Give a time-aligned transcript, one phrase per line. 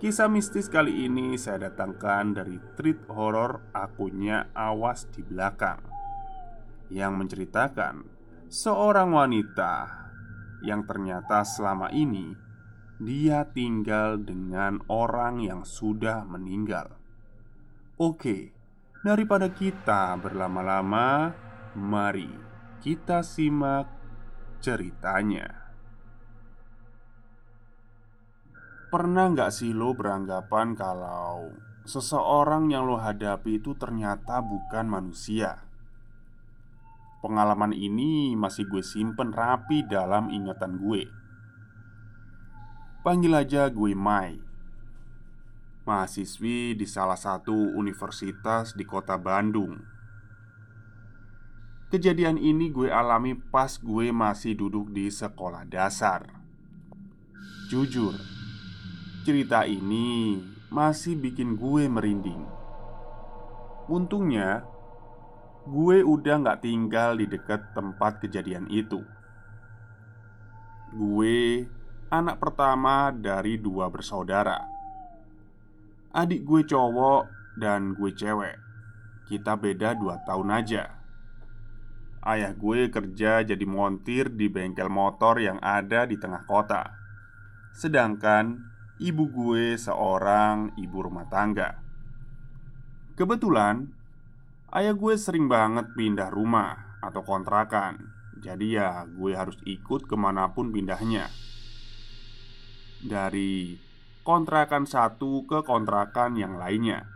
[0.00, 5.76] Kisah mistis kali ini saya datangkan dari treat horror akunnya Awas di Belakang
[6.88, 8.08] Yang menceritakan
[8.48, 10.00] seorang wanita
[10.64, 12.32] yang ternyata selama ini
[12.96, 16.96] dia tinggal dengan orang yang sudah meninggal.
[17.96, 18.56] Oke,
[19.04, 21.32] daripada kita berlama-lama,
[21.76, 22.28] mari
[22.84, 23.88] kita simak
[24.64, 25.69] ceritanya.
[28.90, 31.54] Pernah nggak sih lo beranggapan kalau
[31.86, 35.62] seseorang yang lo hadapi itu ternyata bukan manusia?
[37.22, 41.06] Pengalaman ini masih gue simpen rapi dalam ingatan gue.
[43.06, 44.42] Panggil aja gue Mai,
[45.86, 49.78] mahasiswi di salah satu universitas di kota Bandung.
[51.94, 56.26] Kejadian ini gue alami pas gue masih duduk di sekolah dasar.
[57.70, 58.39] Jujur,
[59.20, 60.40] Cerita ini
[60.72, 62.40] masih bikin gue merinding.
[63.84, 64.64] Untungnya,
[65.68, 69.04] gue udah gak tinggal di dekat tempat kejadian itu.
[70.96, 71.68] Gue
[72.08, 74.64] anak pertama dari dua bersaudara.
[76.16, 77.28] Adik gue cowok
[77.60, 78.56] dan gue cewek.
[79.28, 80.96] Kita beda dua tahun aja.
[82.24, 86.88] Ayah gue kerja jadi montir di bengkel motor yang ada di tengah kota.
[87.76, 88.69] Sedangkan
[89.00, 91.80] ibu gue seorang ibu rumah tangga.
[93.16, 93.88] Kebetulan,
[94.76, 98.12] ayah gue sering banget pindah rumah atau kontrakan,
[98.44, 101.32] jadi ya gue harus ikut ke mana pun pindahnya.
[103.00, 103.80] Dari
[104.20, 107.08] kontrakan satu ke kontrakan yang lainnya,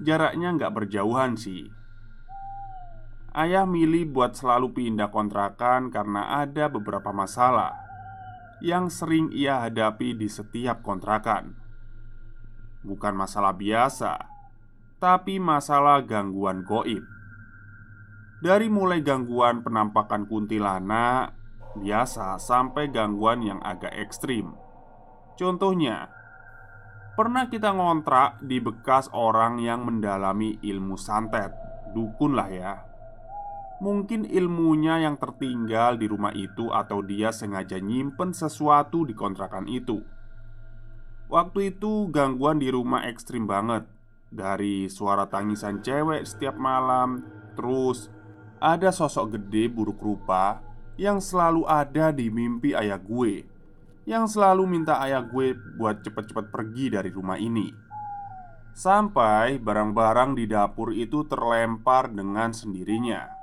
[0.00, 1.68] jaraknya nggak berjauhan sih.
[3.36, 7.85] Ayah milih buat selalu pindah kontrakan karena ada beberapa masalah
[8.64, 11.52] yang sering ia hadapi di setiap kontrakan.
[12.86, 14.16] Bukan masalah biasa,
[15.02, 17.04] tapi masalah gangguan goib.
[18.40, 21.36] Dari mulai gangguan penampakan kuntilanak
[21.76, 24.56] biasa sampai gangguan yang agak ekstrim.
[25.36, 26.08] Contohnya,
[27.16, 31.52] pernah kita ngontrak di bekas orang yang mendalami ilmu santet,
[31.92, 32.74] dukun lah ya.
[33.76, 40.00] Mungkin ilmunya yang tertinggal di rumah itu Atau dia sengaja nyimpen sesuatu di kontrakan itu.
[41.28, 43.84] Waktu itu gangguan di rumah ekstrim banget.
[44.32, 47.22] Dari suara tangisan cewek setiap malam
[47.54, 48.10] Terus
[48.58, 50.58] ada sosok gede buruk rupa
[50.98, 53.46] Yang selalu ada di mimpi ayah gue
[54.02, 57.70] Yang selalu minta ayah gue buat cepet-cepet pergi dari rumah ini.
[58.76, 63.35] Sampai barang-barang di dapur itu terlempar dengan sendirinya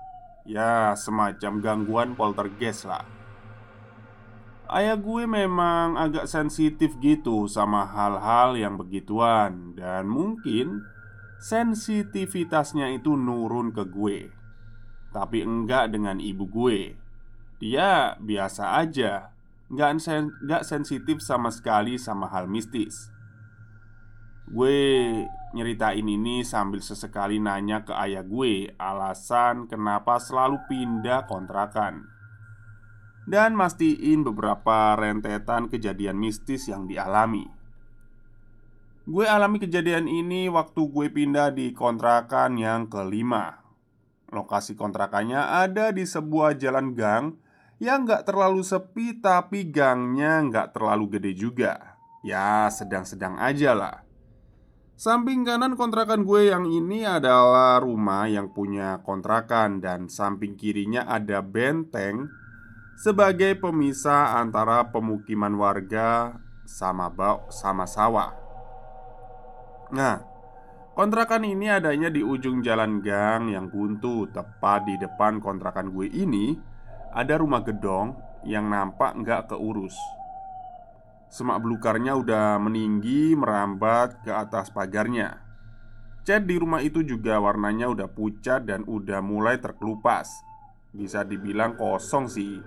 [0.44, 3.08] Ya, semacam gangguan poltergeist lah.
[4.68, 9.72] Ayah gue memang agak sensitif gitu sama hal-hal yang begituan.
[9.78, 10.84] Dan mungkin
[11.40, 14.32] sensitivitasnya itu nurun ke gue.
[15.16, 17.00] Tapi enggak dengan ibu gue.
[17.64, 19.32] Dia biasa aja.
[19.72, 20.36] Nggak, sen
[20.68, 23.14] sensitif sama sekali sama hal mistis
[24.50, 24.76] Gue
[25.53, 32.09] nyeritain ini sambil sesekali nanya ke ayah gue alasan kenapa selalu pindah kontrakan.
[33.23, 37.47] Dan mastiin beberapa rentetan kejadian mistis yang dialami.
[39.08, 43.64] Gue alami kejadian ini waktu gue pindah di kontrakan yang kelima.
[44.28, 47.38] Lokasi kontrakannya ada di sebuah jalan gang
[47.84, 52.00] Yang gak terlalu sepi tapi gangnya gak terlalu gede juga.
[52.23, 54.03] Ya sedang-sedang aja lah
[54.93, 61.41] Samping kanan kontrakan gue yang ini adalah rumah yang punya kontrakan Dan samping kirinya ada
[61.41, 62.29] benteng
[62.93, 68.31] Sebagai pemisah antara pemukiman warga sama bau sama sawah.
[69.91, 70.22] Nah,
[70.93, 74.29] kontrakan ini adanya di ujung jalan gang yang buntu.
[74.29, 76.53] Tepat di depan kontrakan gue ini
[77.17, 78.13] Ada rumah gedong
[78.45, 79.97] yang nampak nggak keurus
[81.34, 85.41] Semak belukarnya udah meninggi merambat ke atas pagarnya.
[86.22, 90.30] Cat di rumah itu juga warnanya udah pucat dan udah mulai terkelupas.
[90.94, 92.62] Bisa dibilang kosong sih.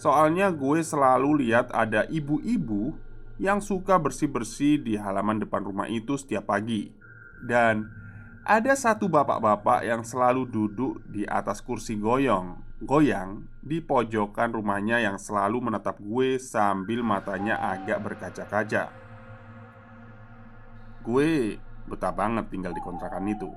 [0.00, 2.96] Soalnya gue selalu lihat ada ibu-ibu
[3.36, 6.88] yang suka bersih-bersih di halaman depan rumah itu setiap pagi.
[7.44, 7.84] Dan
[8.48, 15.16] ada satu bapak-bapak yang selalu duduk di atas kursi goyong Goyang di pojokan rumahnya yang
[15.16, 18.92] selalu menatap gue sambil matanya agak berkaca-kaca
[21.00, 21.56] Gue
[21.88, 23.48] betah banget tinggal di kontrakan itu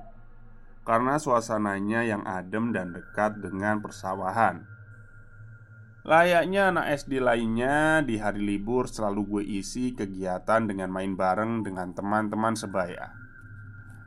[0.88, 4.64] Karena suasananya yang adem dan dekat dengan persawahan
[6.00, 11.92] Layaknya anak SD lainnya, di hari libur selalu gue isi kegiatan dengan main bareng dengan
[11.92, 13.12] teman-teman sebaya.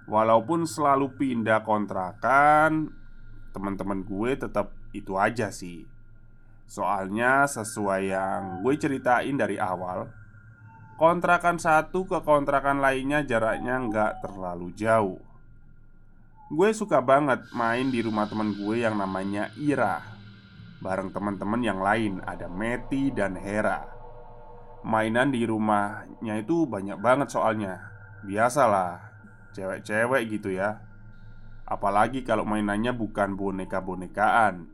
[0.09, 2.89] Walaupun selalu pindah kontrakan,
[3.53, 5.83] teman-teman gue tetap itu aja sih.
[6.69, 10.07] Soalnya sesuai yang gue ceritain dari awal,
[10.95, 15.19] kontrakan satu ke kontrakan lainnya jaraknya nggak terlalu jauh.
[16.53, 20.13] Gue suka banget main di rumah temen gue yang namanya Ira
[20.83, 23.87] bareng teman-teman yang lain ada Meti dan Hera.
[24.83, 27.79] Mainan di rumahnya itu banyak banget soalnya.
[28.27, 28.99] Biasalah,
[29.55, 30.83] cewek-cewek gitu ya.
[31.63, 34.72] Apalagi kalau mainannya bukan boneka-bonekaan.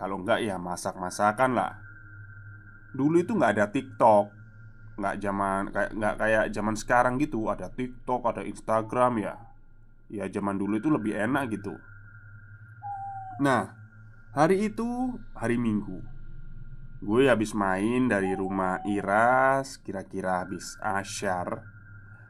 [0.00, 1.76] Kalau enggak ya masak-masakan lah.
[2.96, 4.24] Dulu itu nggak ada TikTok,
[4.96, 7.52] nggak zaman kayak nggak kayak zaman sekarang gitu.
[7.52, 9.36] Ada TikTok, ada Instagram ya.
[10.08, 11.76] Ya zaman dulu itu lebih enak gitu.
[13.44, 13.80] Nah,
[14.30, 16.06] Hari itu hari Minggu
[17.02, 21.66] Gue habis main dari rumah Iras Kira-kira habis asyar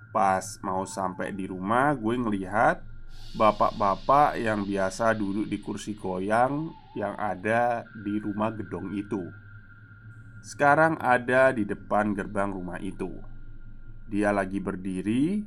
[0.08, 2.80] Pas mau sampai di rumah Gue ngelihat
[3.30, 7.62] Bapak-bapak yang biasa duduk di kursi goyang Yang ada
[8.02, 9.22] di rumah gedong itu.
[10.42, 13.06] Sekarang ada di depan gerbang rumah itu.
[14.10, 15.46] Dia lagi berdiri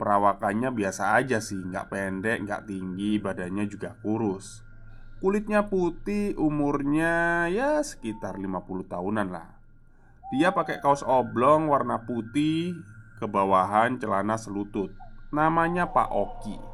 [0.00, 4.64] Perawakannya biasa aja sih Nggak pendek, nggak tinggi Badannya juga kurus.
[5.20, 9.60] Kulitnya putih, umurnya ya sekitar 50 tahunan lah.
[10.32, 12.72] Dia pakai kaos oblong warna putih
[13.20, 14.96] Kebawahan celana selutut.
[15.28, 16.69] Namanya Pak Oki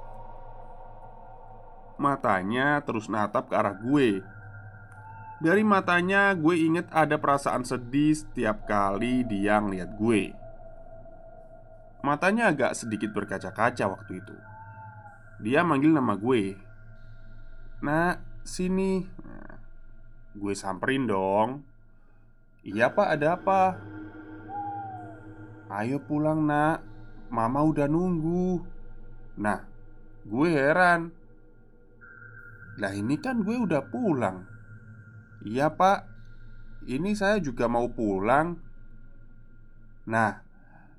[1.97, 4.21] Matanya terus natap ke arah gue.
[5.37, 10.33] Dari matanya gue inget ada perasaan sedih setiap kali dia ngeliat gue.
[12.01, 14.37] Matanya agak sedikit berkaca-kaca waktu itu.
[15.43, 16.57] Dia manggil nama gue.
[17.85, 19.05] Nak, sini.
[19.05, 19.47] Nah,
[20.37, 21.65] Gue samperin dong.
[22.61, 23.81] Iya pak ada apa?
[25.73, 26.85] Ayo pulang nak.
[27.33, 28.61] Mama udah nunggu.
[29.41, 29.65] Nah
[30.29, 31.09] gue heran
[32.77, 34.45] Lah ini kan gue udah pulang.
[35.45, 36.05] Iya pak.
[36.87, 38.61] Ini saya juga mau pulang.
[40.07, 40.45] Nah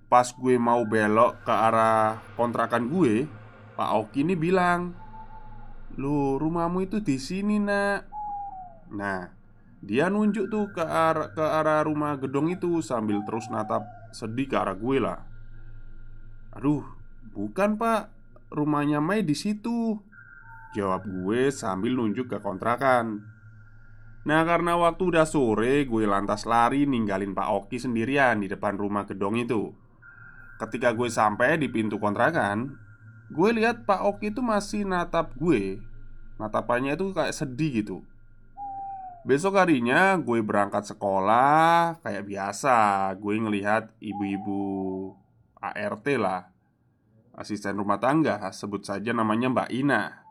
[0.07, 3.27] Pas gue mau belok ke arah kontrakan gue
[3.75, 4.95] Pak Oki ini bilang
[5.95, 8.07] Lu rumahmu itu di sini nak.
[8.91, 9.31] Nah
[9.79, 14.55] Dia nunjuk tuh ke arah, ke arah rumah gedung itu Sambil terus natap sedih ke
[14.59, 15.23] arah gue lah.
[16.57, 16.83] Aduh
[17.31, 18.11] Bukan pak.
[18.47, 19.99] Rumahnya Mei di situ
[20.75, 23.37] Jawab gue sambil nunjuk ke kontrakan.
[24.27, 29.07] Nah karena waktu udah sore Gue lantas lari ninggalin Pak Oki sendirian Di depan rumah
[29.07, 29.71] gedong itu.
[30.59, 32.75] Ketika gue sampai di pintu kontrakan
[33.31, 35.79] Gue lihat Pak Oki itu masih natap gue.
[36.39, 37.97] Natapannya itu kayak sedih gitu.
[39.27, 43.11] Besok harinya gue berangkat sekolah Kayak biasa.
[43.19, 45.11] Gue ngelihat ibu-ibu
[45.59, 46.51] ART lah.
[47.37, 50.26] Asisten rumah tangga Sebut saja namanya Mbak Ina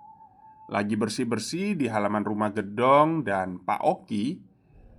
[0.66, 4.42] Lagi bersih-bersih di halaman rumah gedong Dan Pak Oki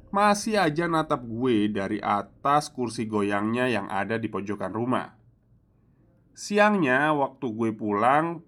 [0.07, 5.11] Masih aja natap gue dari atas kursi goyangnya yang ada di pojokan rumah.
[6.31, 8.39] Siangnya waktu gue pulang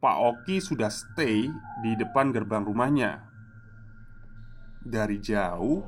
[0.00, 1.52] Pak Oki sudah stay
[1.84, 3.28] di depan gerbang rumahnya.
[4.80, 5.84] Dari jauh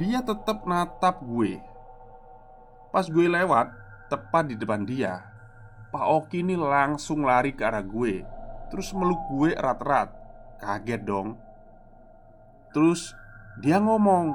[0.00, 1.60] Dia tetap natap gue.
[2.88, 3.68] Pas gue lewat
[4.08, 5.20] Tepat di depan dia
[5.92, 8.33] Pak Oki ini langsung lari ke arah gue
[8.74, 10.10] Terus meluk gue erat-erat.
[10.58, 11.38] Kaget dong.
[12.74, 13.14] Terus
[13.62, 14.34] dia ngomong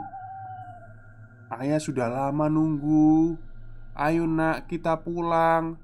[1.50, 3.36] Ayah sudah lama nunggu.
[4.00, 5.76] Ayo nak kita pulang.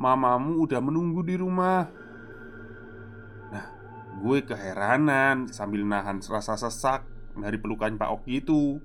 [0.00, 1.84] Mamamu udah menunggu di rumah.
[3.52, 3.66] Nah,
[4.24, 7.04] gue keheranan sambil nahan rasa sesak
[7.36, 8.80] dari pelukan Pak Oki itu.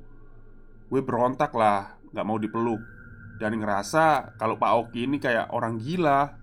[0.92, 2.82] Gue berontak lah, gak mau dipeluk.
[3.40, 6.34] Dan ngerasa kalau Pak Oki ini kayak orang gila.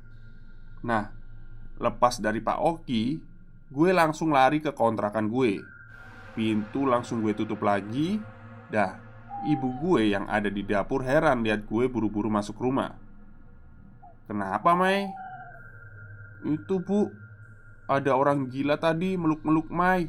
[0.87, 1.20] Nah,
[1.81, 3.05] lepas dari Pak Oki
[3.71, 5.65] Gue langsung lari ke kontrakan gue
[6.37, 8.21] Pintu langsung gue tutup lagi
[8.71, 9.01] Dah,
[9.49, 12.95] ibu gue yang ada di dapur heran lihat gue buru-buru masuk rumah
[14.31, 15.11] Kenapa, Mai?
[16.47, 17.11] Itu, Bu.
[17.91, 20.07] Ada orang gila tadi meluk-meluk Mai.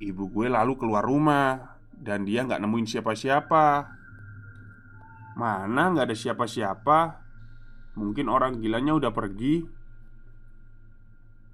[0.00, 3.92] Ibu gue lalu keluar rumah dan dia nggak nemuin siapa-siapa.
[5.36, 6.98] Mana nggak ada siapa-siapa?
[8.00, 9.68] Mungkin orang gilanya udah pergi.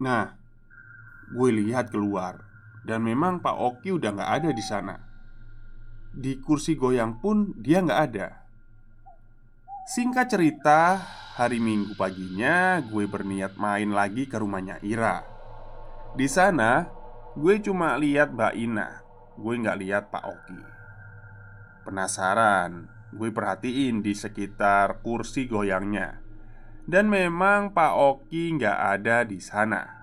[0.02, 0.34] Nah,
[1.30, 2.42] gue lihat keluar
[2.82, 4.96] dan memang Pak Oki udah nggak ada di sana.
[6.14, 8.28] Di kursi goyang pun dia nggak ada.
[9.84, 10.96] Singkat cerita,
[11.36, 15.20] hari Minggu paginya gue berniat main lagi ke rumahnya Ira.
[16.14, 16.88] Di sana,
[17.34, 18.88] gue cuma lihat Mbak Ina.
[19.34, 20.60] Gue nggak lihat Pak Oki.
[21.84, 26.23] Penasaran, gue perhatiin di sekitar kursi goyangnya.
[26.84, 29.94] Dan memang Pak Oki nggak ada di sana.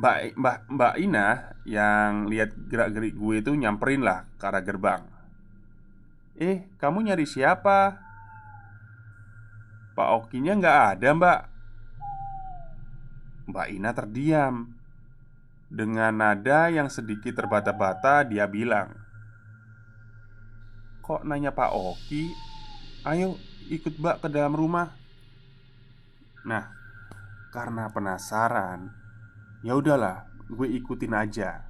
[0.00, 1.28] Mbak, Mbak, Mbak Ina
[1.68, 5.04] yang lihat gerak-gerik gue itu nyamperin lah ke arah gerbang
[6.40, 8.00] Eh, kamu nyari siapa?
[9.92, 11.40] Pak Okinya nggak ada mbak
[13.52, 14.72] Mbak Ina terdiam
[15.68, 18.96] Dengan nada yang sedikit terbata-bata dia bilang
[21.04, 22.32] Kok nanya Pak Oki?
[23.04, 23.36] Ayo
[23.70, 24.90] ikut mbak ke dalam rumah
[26.40, 26.72] Nah,
[27.52, 29.00] karena penasaran
[29.60, 31.68] Ya udahlah, gue ikutin aja.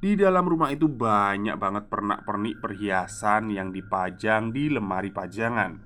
[0.00, 5.76] Di dalam rumah itu banyak banget pernak-pernik perhiasan yang dipajang di lemari pajangan.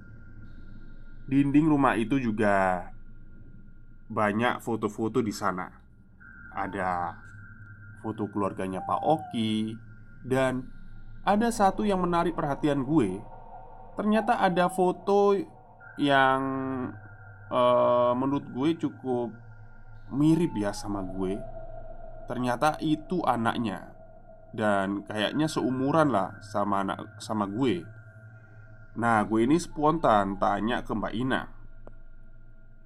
[1.26, 2.87] Dinding rumah itu juga
[4.06, 5.66] banyak foto-foto di sana.
[6.54, 7.18] Ada
[7.99, 9.75] foto keluarganya Pak Oki
[10.23, 10.71] dan
[11.26, 13.18] ada satu yang menarik perhatian gue.
[13.94, 15.38] Ternyata ada foto
[15.98, 16.42] yang
[17.50, 19.30] uh, menurut gue cukup
[20.10, 21.38] mirip ya sama gue.
[22.26, 23.94] Ternyata itu anaknya.
[24.54, 27.82] Dan kayaknya seumuran lah sama anak sama gue.
[28.94, 31.42] Nah gue ini spontan tanya ke Mbak Ina.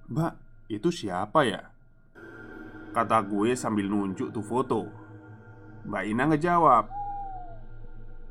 [0.09, 0.33] Mbak
[0.73, 1.61] itu siapa ya?
[2.89, 4.89] Kata gue sambil nunjuk tuh foto.
[5.85, 6.85] Mbak Ina ngejawab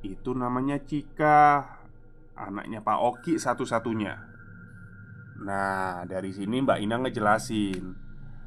[0.04, 1.77] Itu namanya Cika
[2.38, 4.14] Anaknya Pak Oki satu-satunya.
[5.42, 7.94] Nah dari sini Mbak Ina ngejelasin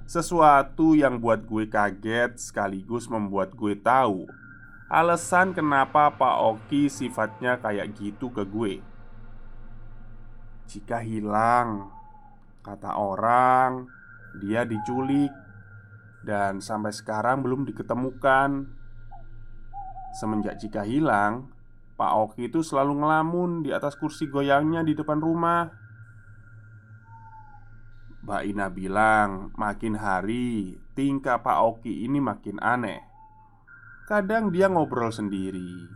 [0.04, 4.28] Sesuatu yang buat gue kaget sekaligus membuat gue tahu
[4.92, 8.84] Alasan kenapa Pak Oki sifatnya kayak gitu ke gue.
[10.68, 11.88] Jika hilang
[12.60, 13.88] Kata orang
[14.44, 15.32] Dia diculik
[16.28, 18.68] Dan sampai sekarang belum diketemukan.
[20.12, 21.51] Semenjak jika hilang
[22.02, 25.70] Pak Oki itu selalu ngelamun di atas kursi goyangnya di depan rumah
[28.22, 33.02] Mbak Ina bilang, makin hari tingkah Pak Oki ini makin aneh.
[34.06, 35.90] Kadang dia ngobrol sendiri,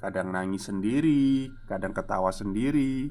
[0.00, 3.08] kadang nangis sendiri, kadang ketawa sendiri.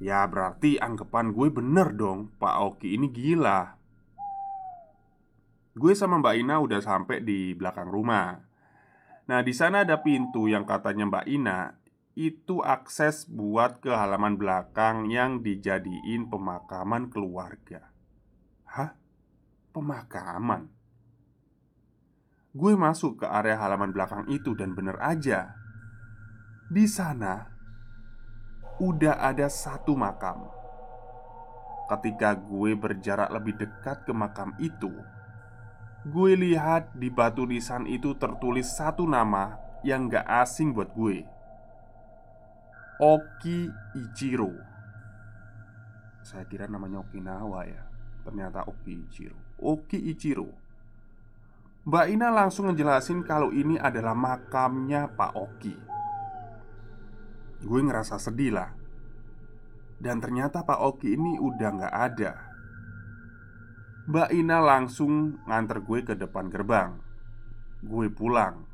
[0.00, 3.76] Ya berarti anggapan gue bener dong, Pak Oki ini gila.
[5.76, 8.49] Gue sama Mbak Ina udah sampai di belakang rumah.
[9.28, 11.60] Nah, di sana ada pintu yang katanya Mbak Ina
[12.18, 17.88] itu akses buat ke halaman belakang yang dijadiin pemakaman keluarga.
[18.66, 18.92] Hah?
[19.70, 20.66] Pemakaman?
[22.50, 25.54] Gue masuk ke area halaman belakang itu dan bener aja.
[26.66, 27.46] Di sana
[28.82, 30.50] udah ada satu makam.
[31.86, 34.90] Ketika gue berjarak lebih dekat ke makam itu,
[36.00, 41.28] gue lihat di batu nisan itu tertulis satu nama yang gak asing buat gue.
[43.00, 44.52] Oki Ichiro.
[46.24, 47.84] Saya kira namanya Okinawa ya.
[48.24, 49.36] Ternyata Oki Ichiro.
[49.60, 50.48] Oki Ichiro.
[51.84, 55.76] Mbak Ina langsung ngejelasin kalau ini adalah makamnya Pak Oki.
[57.60, 58.72] Gue ngerasa sedih lah.
[60.00, 62.49] Dan ternyata Pak Oki ini udah gak ada
[64.10, 66.98] Mbak Ina langsung nganter gue ke depan gerbang.
[67.78, 68.66] Gue pulang.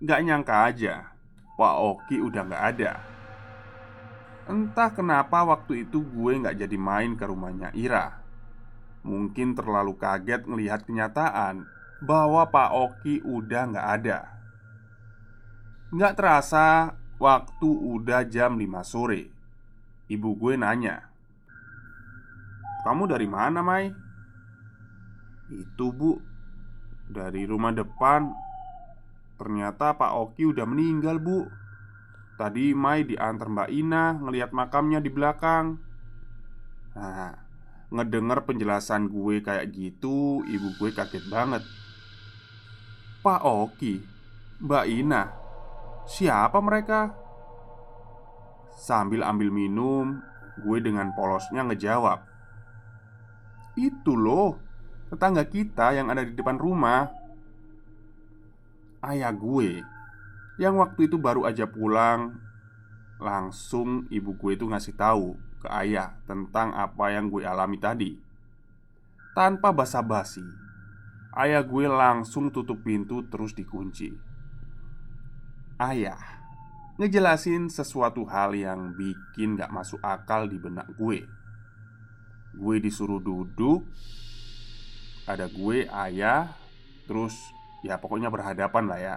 [0.00, 1.12] Gak nyangka aja
[1.60, 2.92] Pak Oki udah gak ada.
[4.48, 8.16] Entah kenapa waktu itu gue nggak jadi main ke rumahnya Ira.
[9.04, 11.68] Mungkin terlalu kaget ngelihat kenyataan
[12.00, 14.18] Bahwa Pak Oki udah nggak ada.
[15.92, 19.28] Nggak terasa waktu udah jam 5 sore.
[20.08, 21.12] Ibu gue nanya
[22.88, 24.05] Kamu dari mana Mai?
[25.50, 26.18] Itu bu.
[27.06, 28.46] Dari rumah depan
[29.36, 31.44] Ternyata Pak Oki udah meninggal bu.
[32.36, 35.76] Tadi Mai diantar Mbak Ina ngelihat makamnya di belakang.
[36.96, 37.36] Nah,
[37.92, 41.62] ngedenger penjelasan gue kayak gitu Ibu gue kaget banget.
[43.20, 44.00] Pak Oki,
[44.64, 45.22] Mbak Ina,
[46.08, 47.12] siapa mereka?
[48.76, 50.20] Sambil ambil minum,
[50.60, 52.22] gue dengan polosnya ngejawab.
[53.76, 54.56] Itu loh,
[55.12, 57.08] tetangga kita yang ada di depan rumah
[59.06, 59.86] Ayah gue
[60.56, 62.42] yang waktu itu baru aja pulang
[63.20, 68.12] langsung ibu gue itu ngasih tahu ke ayah tentang apa yang gue alami tadi.
[69.36, 70.44] Tanpa basa-basi,
[71.36, 74.12] ayah gue langsung tutup pintu terus dikunci.
[75.76, 76.16] Ayah
[76.96, 81.20] ngejelasin sesuatu hal yang bikin gak masuk akal di benak gue.
[82.56, 83.84] Gue disuruh duduk,
[85.26, 86.54] ada gue, ayah,
[87.10, 87.34] terus
[87.82, 89.16] ya pokoknya berhadapan lah ya.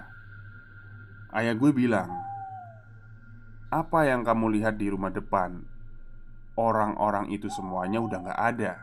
[1.29, 2.09] Ayah gue bilang,
[3.69, 5.61] "Apa yang kamu lihat di rumah depan?
[6.57, 8.73] Orang-orang itu semuanya udah gak ada."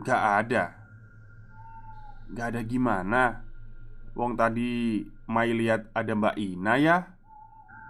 [0.00, 0.76] Gak ada.
[2.32, 3.44] Gak ada gimana?
[4.16, 6.96] Wong tadi Mai lihat ada Mbak Ina ya.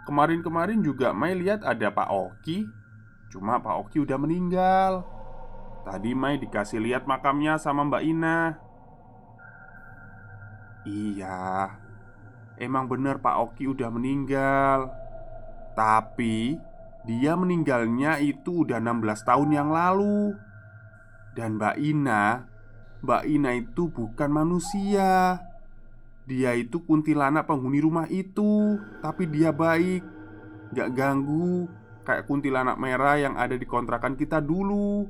[0.07, 2.67] Kemarin-kemarin juga Mai lihat ada Pak Oki.
[3.31, 5.16] Cuma Pak Oki udah meninggal.
[5.87, 8.59] Tadi Mai dikasih lihat makamnya sama Mbak Ina.
[10.83, 11.71] Iya,
[12.59, 14.91] Emang bener Pak Oki udah meninggal.
[15.79, 16.59] Tapi
[17.07, 20.35] Dia meninggalnya itu udah 16 tahun yang lalu.
[21.39, 22.25] Dan Mbak Ina
[23.07, 25.39] Mbak Ina itu bukan manusia.
[26.27, 30.03] Dia itu kuntilanak penghuni rumah itu Tapi dia baik.
[30.75, 31.71] Gak ganggu
[32.03, 35.07] Kayak kuntilanak merah yang ada di kontrakan kita dulu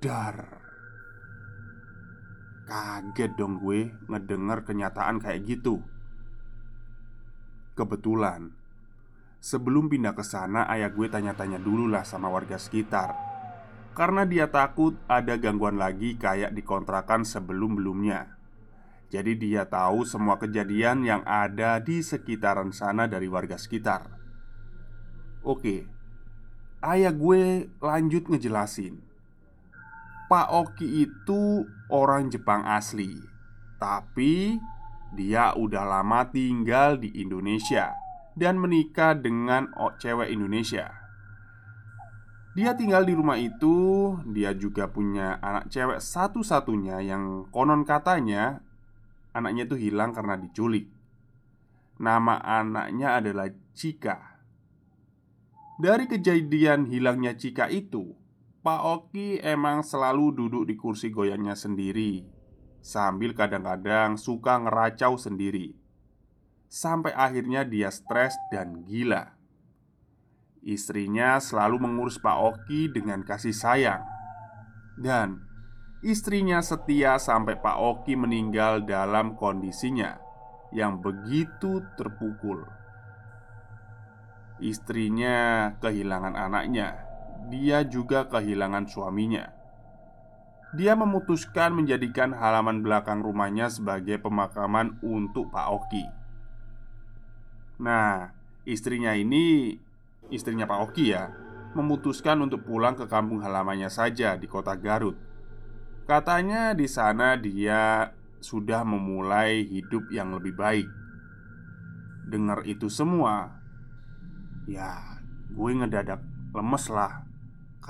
[0.00, 0.36] Dar.
[2.64, 5.84] Kaget dong gue ngedenger kenyataan kayak gitu.
[7.76, 8.56] Kebetulan
[9.40, 13.16] Sebelum pindah ke sana, ayah gue tanya-tanya dulu lah sama warga sekitar.
[13.96, 18.36] Karena dia takut ada gangguan lagi kayak dikontrakan sebelum-belumnya.
[19.08, 24.06] Jadi dia tahu semua kejadian yang ada di sekitaran sana dari warga sekitar.
[25.40, 25.88] Oke
[26.80, 29.09] Ayah gue lanjut ngejelasin
[30.30, 33.18] Pak Oki itu orang Jepang asli
[33.82, 34.62] Tapi
[35.10, 37.98] dia udah lama tinggal di Indonesia
[38.38, 40.86] Dan menikah dengan cewek Indonesia.
[42.54, 43.74] Dia tinggal di rumah itu
[44.30, 48.62] Dia juga punya anak cewek satu-satunya Yang konon katanya
[49.34, 50.86] Anaknya itu hilang karena diculik.
[51.98, 54.38] Nama anaknya adalah Cika
[55.74, 58.19] Dari kejadian hilangnya Cika itu
[58.60, 62.40] Pak Oki emang selalu duduk di kursi goyangnya sendiri
[62.80, 65.76] Sambil kadang-kadang suka ngeracau sendiri.
[66.72, 69.36] Sampai akhirnya dia stres dan gila.
[70.64, 74.00] Istrinya selalu mengurus Pak Oki dengan kasih sayang.
[74.96, 75.44] Dan
[76.00, 80.16] istrinya setia sampai Pak Oki meninggal dalam kondisinya
[80.72, 82.64] Yang begitu terpukul.
[84.60, 87.09] Istrinya kehilangan anaknya
[87.50, 89.50] dia juga kehilangan suaminya.
[90.70, 96.06] Dia memutuskan menjadikan halaman belakang rumahnya sebagai pemakaman untuk Pak Oki.
[97.82, 98.30] Nah,
[98.62, 99.74] istrinya ini,
[100.30, 101.34] istrinya Pak Oki ya,
[101.74, 105.18] memutuskan untuk pulang ke kampung halamannya saja di kota Garut.
[106.06, 110.86] Katanya di sana dia sudah memulai hidup yang lebih baik.
[112.30, 113.58] Dengar itu semua,
[114.70, 115.18] ya
[115.50, 116.22] gue ngedadak
[116.54, 117.29] lemes lah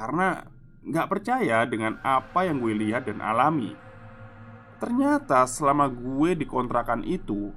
[0.01, 0.49] karena
[0.81, 3.77] nggak percaya dengan apa yang gue lihat dan alami.
[4.81, 7.53] Ternyata selama gue di kontrakan itu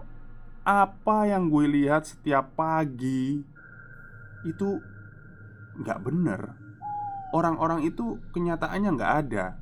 [0.68, 3.40] Apa yang gue lihat setiap pagi
[4.44, 4.84] Itu
[5.80, 6.42] nggak bener.
[7.32, 9.56] Orang-orang itu kenyataannya nggak ada.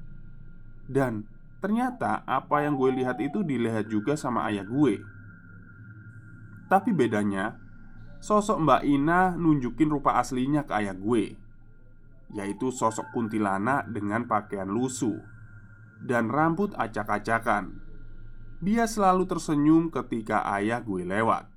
[0.90, 1.30] Dan
[1.62, 5.06] ternyata apa yang gue lihat itu dilihat juga sama ayah gue.
[6.66, 7.62] Tapi bedanya
[8.22, 11.38] Sosok Mbak Ina nunjukin rupa aslinya ke ayah gue
[12.32, 15.20] yaitu sosok kuntilanak dengan pakaian lusuh
[16.02, 17.78] dan rambut acak-acakan.
[18.62, 21.50] Dia selalu tersenyum ketika ayah gue lewat.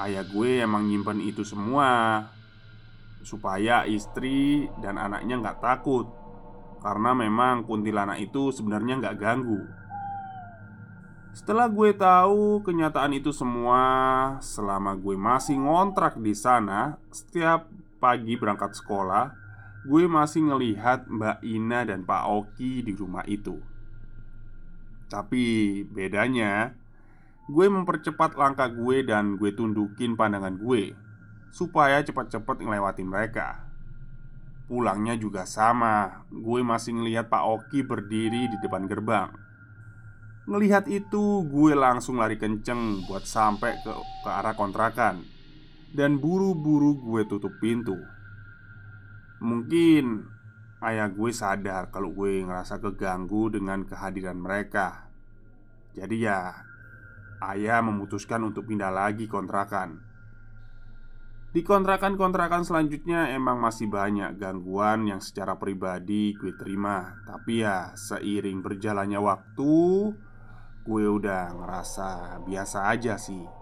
[0.00, 2.26] Ayah gue emang nyimpen itu semua
[3.22, 6.10] supaya istri dan anaknya nggak takut
[6.82, 9.62] karena memang kuntilanak itu sebenarnya nggak ganggu.
[11.32, 13.80] Setelah gue tahu kenyataan itu semua,
[14.44, 19.30] selama gue masih ngontrak di sana, setiap pagi berangkat sekolah,
[19.86, 23.62] gue masih ngelihat Mbak Ina dan Pak Oki di rumah itu.
[25.06, 26.74] Tapi bedanya,
[27.46, 30.98] gue mempercepat langkah gue dan gue tundukin pandangan gue
[31.54, 33.70] supaya cepat-cepat ngelewatin mereka.
[34.66, 39.30] Pulangnya juga sama, gue masih ngelihat Pak Oki berdiri di depan gerbang.
[40.50, 45.22] Ngelihat itu, gue langsung lari kenceng buat sampai ke, ke arah kontrakan
[45.92, 48.00] dan buru-buru gue tutup pintu.
[49.44, 50.24] Mungkin
[50.80, 55.12] ayah gue sadar kalau gue ngerasa keganggu dengan kehadiran mereka.
[55.92, 56.56] Jadi ya,
[57.44, 60.00] ayah memutuskan untuk pindah lagi kontrakan.
[61.52, 68.64] Di kontrakan-kontrakan selanjutnya emang masih banyak gangguan yang secara pribadi gue terima Tapi ya seiring
[68.64, 69.76] berjalannya waktu
[70.80, 73.61] Gue udah ngerasa biasa aja sih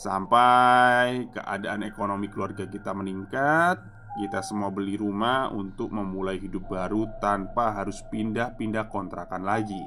[0.00, 3.84] Sampai keadaan ekonomi keluarga kita meningkat
[4.16, 9.78] Kita semua beli rumah untuk memulai hidup baru tanpa harus pindah-pindah kontrakan lagi.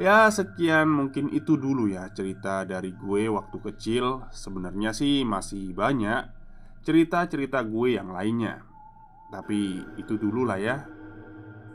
[0.00, 4.24] Ya sekian mungkin itu dulu ya cerita dari gue waktu kecil.
[4.32, 6.24] Sebenarnya sih masih banyak
[6.80, 8.64] cerita-cerita gue yang lainnya.
[9.28, 10.88] Tapi itu dulu lah ya.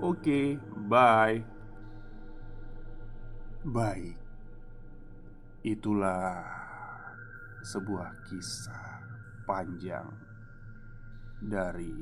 [0.01, 0.57] Oke,
[0.89, 1.45] bye.
[3.65, 4.17] Baik
[5.65, 6.64] Itulah
[7.65, 9.01] sebuah kisah
[9.49, 10.05] panjang
[11.41, 11.93] Dari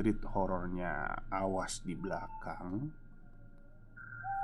[0.00, 2.88] treat horornya Awas di belakang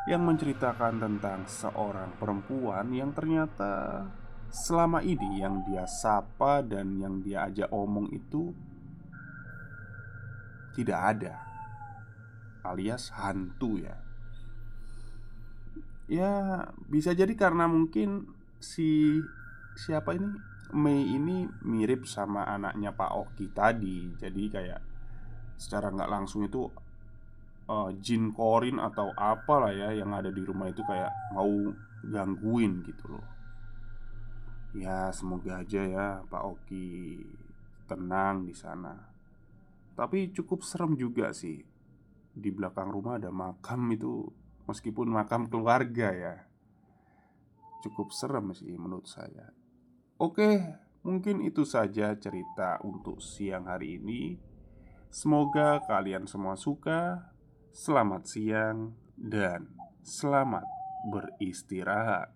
[0.08, 4.08] yang menceritakan tentang seorang perempuan yang ternyata
[4.48, 8.50] selama ini yang dia sapa dan yang dia ajak omong itu
[10.72, 11.34] tidak ada,
[12.64, 13.96] alias hantu ya.
[16.10, 16.32] Ya,
[16.90, 19.20] bisa jadi karena mungkin si
[19.78, 20.26] siapa ini
[20.74, 24.80] Mei ini mirip sama anaknya Pak Oki tadi, jadi kayak
[25.60, 26.64] secara nggak langsung itu
[27.70, 31.50] uh, jin korin atau apalah ya yang ada di rumah itu kayak mau
[32.06, 33.26] gangguin gitu loh.
[34.74, 37.18] Ya semoga aja ya Pak Oki
[37.90, 38.94] tenang di sana.
[39.94, 41.60] Tapi cukup serem juga sih.
[42.30, 44.24] Di belakang rumah ada makam itu
[44.70, 46.34] meskipun makam keluarga ya.
[47.82, 49.59] Cukup serem sih menurut saya.
[50.20, 50.60] Oke,
[51.00, 54.36] mungkin itu saja cerita untuk siang hari ini.
[55.08, 57.32] Semoga kalian semua suka
[57.70, 59.70] Selamat siang dan
[60.02, 60.66] selamat
[61.06, 62.34] beristirahat.